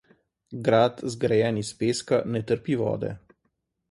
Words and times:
Grad, 0.67 1.03
zgrajen 1.15 1.59
iz 1.63 1.69
peska, 1.83 2.21
ne 2.37 2.43
trpi 2.53 2.81
vode. 2.83 3.15